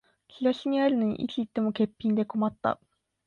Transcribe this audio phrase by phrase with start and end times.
[0.29, 2.79] チラシにあるのにいつ行っても欠品で困った